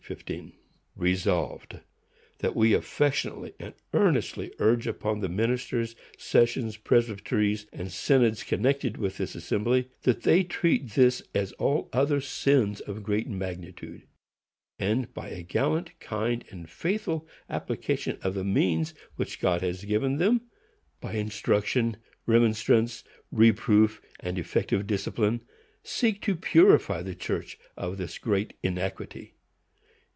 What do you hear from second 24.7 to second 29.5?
discipline, seek to purify the church of this great iniquity.